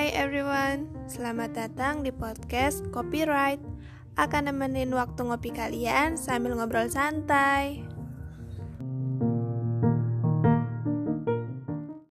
[0.00, 3.60] Hai everyone, selamat datang di podcast Copyright.
[4.16, 7.84] Akan nemenin waktu ngopi kalian sambil ngobrol santai.